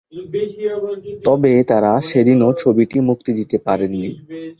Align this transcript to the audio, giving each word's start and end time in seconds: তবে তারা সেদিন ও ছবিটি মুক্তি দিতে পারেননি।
তবে 1.25 1.51
তারা 1.71 1.91
সেদিন 2.09 2.37
ও 2.47 2.49
ছবিটি 2.61 2.97
মুক্তি 3.09 3.31
দিতে 3.39 3.57
পারেননি। 3.67 4.11